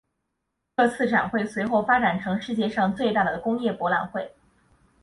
[0.75, 4.33] 这次展会随后发展成世界上最大的工业博览会。